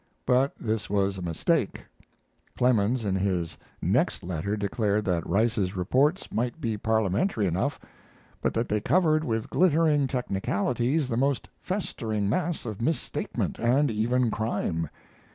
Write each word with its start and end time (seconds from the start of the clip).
But 0.25 0.55
this 0.59 0.89
was 0.89 1.19
a 1.19 1.21
mistake. 1.21 1.85
Clemens 2.57 3.05
in 3.05 3.13
his 3.13 3.55
next 3.83 4.23
letter 4.23 4.57
declared 4.57 5.05
that 5.05 5.29
Rice's 5.29 5.75
reports 5.75 6.31
might 6.31 6.59
be 6.59 6.75
parliamentary 6.75 7.45
enough, 7.45 7.79
but 8.41 8.55
that 8.55 8.67
they 8.67 8.81
covered 8.81 9.23
with 9.23 9.51
glittering 9.51 10.07
technicalities 10.07 11.07
the 11.07 11.17
most 11.17 11.49
festering 11.61 12.27
mass 12.27 12.65
of 12.65 12.81
misstatement, 12.81 13.59
and 13.59 13.91
even 13.91 14.31
crime. 14.31 14.89